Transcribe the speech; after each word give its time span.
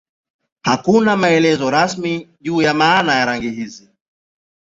Hakuna 0.61 1.15
maelezo 1.17 1.69
rasmi 1.71 2.29
juu 2.41 2.61
ya 2.61 2.73
maana 2.73 3.15
ya 3.15 3.25
rangi 3.25 3.49
hizi. 3.51 3.89